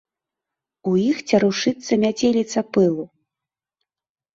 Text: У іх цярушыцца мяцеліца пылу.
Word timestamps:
У 0.93 0.93
іх 1.11 1.21
цярушыцца 1.31 2.01
мяцеліца 2.07 2.59
пылу. 2.75 3.11